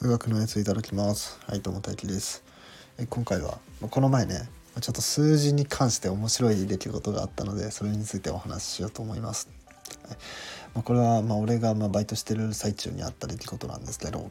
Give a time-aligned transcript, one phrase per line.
[0.00, 2.44] 数学のやついただきますはいどうも大輝です
[2.98, 3.58] え今回は
[3.90, 4.48] この前ね
[4.80, 9.48] ちょっと数字に関して面白い出来事があったのでそれについてお話ししようと思います、
[10.06, 10.16] はい
[10.74, 14.30] まあ、これはま俺がまバイトしてる最中にあった出来事なんですけど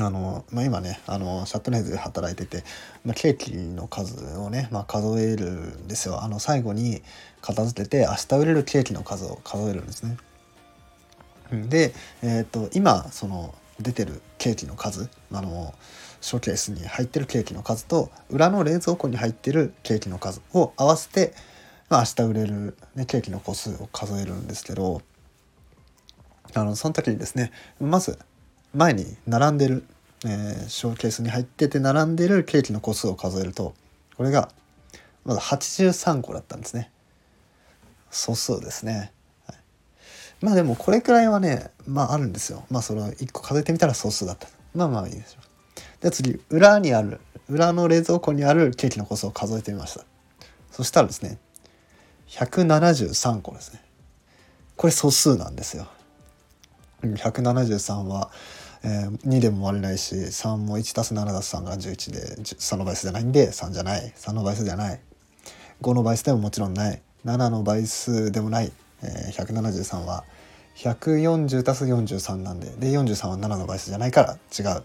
[0.00, 2.62] あの、まあ、今ねあのシャットネーズで働いてて、
[3.06, 7.00] まあ、ケーキの数をね、まあ、数えるんですよあの最後に
[7.40, 10.18] 片付けて明日売れるケーキの数を数えるんですね
[11.70, 15.74] で、えーと今その出てるケーキの数あの
[16.20, 21.32] ショーケースに入ってるケーキの数と裏の冷蔵庫に入ってるケーキの数を合わせて、
[21.88, 25.02] まあ、明日売れる、ね、ケーキの個数を数えるんですけど
[26.54, 28.18] あのその時にですねまず
[28.74, 29.84] 前に並んでる、
[30.24, 33.74] えー、ショーケースに入ってて並んでるケーキの個数を数えると
[34.16, 34.50] これが
[35.24, 36.90] まず83個だったんですね。
[38.10, 39.12] 素数ですね。
[40.40, 42.64] まあでもこれくらいはねまああるんですよ。
[42.70, 44.48] まあそれは1個数えてみたら総数だった。
[44.74, 50.04] まあまあいいでしょうで次裏にある裏の冷蔵庫にあるケーキの個数を数えてみました。
[50.70, 51.38] そしたらですね
[52.28, 53.82] 173個ですね。
[54.76, 55.88] これ素数なんですよ。
[57.02, 58.30] 173は、
[58.82, 64.12] えー、2でも割れないし3も1たす7たす3が11で3の倍数じゃないんで3じゃない。
[64.16, 65.00] 3の倍数じゃない。
[65.82, 67.02] 5の倍数でももちろんない。
[67.24, 68.72] 7の倍数でもない。
[69.02, 70.24] えー、173は
[70.76, 74.82] 140たす43なんでで43は7の倍数じゃないから違う。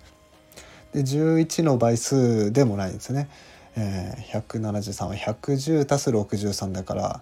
[0.94, 3.30] で11の倍数でもないんですね。
[3.75, 7.22] えー、173は110たす63だから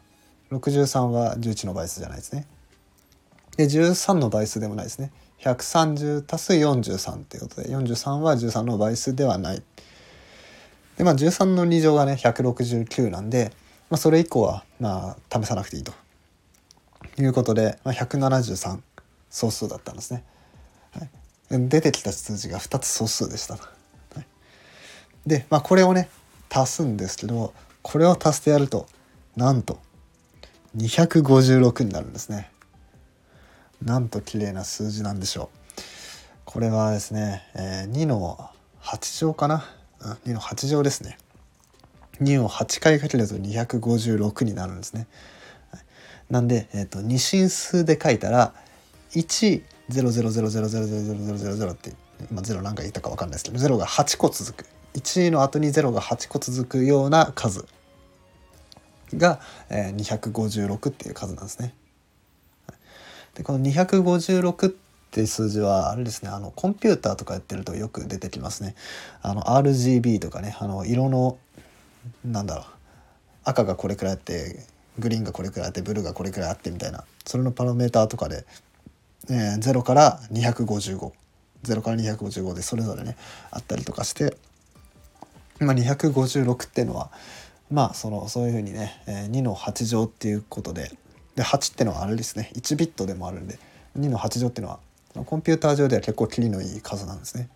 [0.51, 2.45] 63は11の倍数じゃないですね。
[3.57, 5.11] で13の倍数でもないですね。
[5.39, 9.63] 130たす43っていうことで43は13の倍数ではない。
[10.97, 13.51] でまあ13の2乗がね169なんで、
[13.89, 15.93] まあ、それ以降はまあ試さなくていいと。
[17.21, 18.79] いうことで、まあ、173
[19.29, 20.23] 総数だったんですね。
[20.91, 21.05] は
[21.57, 23.55] い、出てきた数字が2つ総数でした。
[23.55, 23.59] は
[24.17, 24.25] い、
[25.25, 26.09] で、まあ、これをね
[26.49, 28.87] 足すんですけどこれを足してやると
[29.35, 29.79] なんと
[30.77, 32.49] 256になるんですね。
[33.81, 35.57] なんと綺麗な数字なんでしょう。
[36.45, 38.49] これはですね、えー、2の
[38.81, 39.65] 8乗かな、
[40.01, 41.17] うん、2の8乗ですね。
[42.21, 45.07] 2を8回かけると256になるんですね。
[46.31, 48.53] なんで、えーと、二進数で書いたら
[49.11, 51.91] 10000000000って
[52.31, 57.65] 今0何回言ったか分かんないですけど0が8個続く1の後に0が8個続くような数
[59.13, 61.75] が、えー、256っていう数なんですね。
[63.35, 64.73] でこの256っ
[65.11, 68.75] て数字はあれですねあのコンピューターとかやってるとよく出てきますね。
[69.21, 71.37] あの RGB とかねあの色の
[72.23, 72.65] なんだろう
[73.43, 74.65] 赤がこれくらいあって
[75.01, 77.03] グリーンがこれくらいあってブルーがこれくらいあってみたいな。
[77.25, 78.45] それのパラメーターとかで、
[79.29, 81.11] えー、0から2550
[81.81, 83.17] から255でそれぞれね
[83.51, 84.37] あったりとかして、
[85.59, 87.11] まあ、256っていうのは
[87.69, 90.91] まあそのそういうふうにね、えー、2の8乗っていうことで。
[91.35, 92.51] で8っていうのはあれですね。
[92.55, 93.57] 1ビットでもあるんで。
[93.97, 94.79] 2の8乗っていうのは
[95.25, 97.49] コンピューター上では結構キリのいい数なんですね。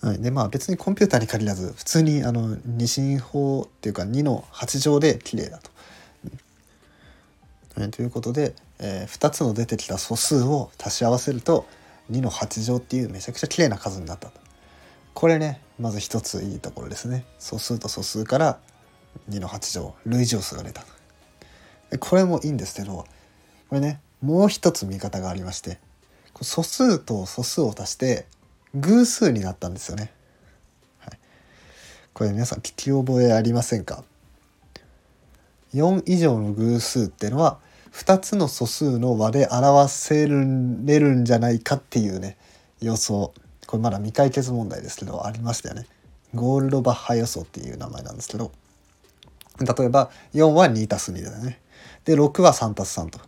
[0.00, 5.70] はい、でまあ別にコンピューターに限らず普通にあの二進法っていうか2の8乗で綺麗だと。
[7.76, 11.66] うん、ということで、えー、2つの出てきた素数を足し合わせると
[12.10, 14.40] 2の8乗っていうめちゃくちゃ綺麗な数になったと。
[15.14, 17.24] これねまず一ついいところですね。
[17.38, 18.58] 素数と素数から
[19.30, 20.98] 2の8乗類乗数が出たと。
[21.98, 23.06] これもいいんですけど
[23.68, 25.78] これねもう一つ見方がありまして
[26.42, 28.26] 素数と素数を足して
[28.74, 30.12] 偶数になったんですよね。
[30.98, 31.18] はい、
[32.12, 34.04] これ皆さん聞き覚えありませんか
[35.74, 37.58] ?4 以上の偶数っていうのは
[37.92, 42.36] 2つの素数の和で表せれるんじゃないかっていうね
[42.80, 43.32] 予想
[43.66, 45.86] これまだ未解決問題ですけどありましたよね。
[46.34, 48.52] ゴールドバッハ予想っていう名前なんですけど
[49.60, 51.60] 例えば4は2たす2だよね。
[52.04, 53.18] で6は3たす3と。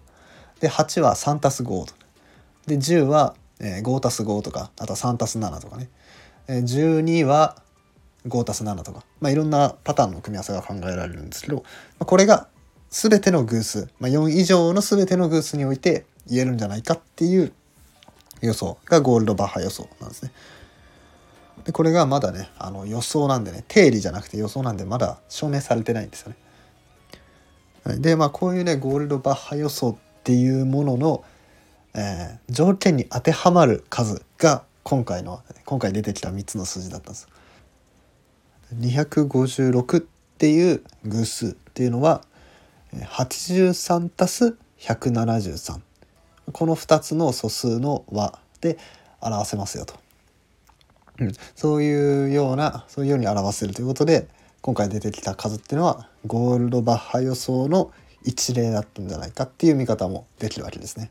[0.61, 1.95] で8は3たす5と。
[2.67, 5.89] で10はえ、5たす5とかあとは3たす7とかね、
[6.49, 7.63] え、12は
[8.27, 11.65] 5たす7とか、まあ、いろんなパターンの組み合わせが考えられるんですけど、
[11.99, 12.49] ま、これが
[12.91, 17.53] 全ての偶数、まあ、4以上の全ての偶数において言えるんじゃないかっていう
[18.43, 20.33] 予想がゴールドバッハ予想なんですね。
[21.65, 26.33] でこれがまだねあの予想なんでね定理じゃなくて予想なんでまだ証明されてないんですよ
[27.87, 27.99] ね。
[27.99, 31.25] でまあこういうねゴールドバッハ予想っていうものの
[31.95, 37.29] えー、条件に当てはまる数が今回の今回出てきた3つの数字だったんです。
[38.75, 40.05] 256っ
[40.39, 42.23] ていう偶数っていうのは
[42.95, 45.81] 83たす173
[46.53, 48.79] この2つの素数の和で
[49.21, 49.95] 表せますよと、
[51.19, 54.29] うん、そういうようなそういうように表せるということで
[54.61, 57.93] 今回出てきた数っていうのはゴールドバッハ予想の
[58.25, 61.11] 一例だったんじゃないかっていう見方もできるわけですね。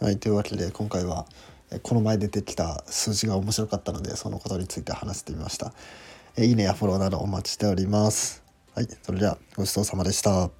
[0.00, 1.26] はい、というわけで今回は
[1.82, 5.74] この前出てきた数字が面白かったのでそのことについて話してみました。
[6.38, 8.42] いいねやフォローなどお待ちしております。
[8.74, 10.59] はい、それではごちそうさまでした。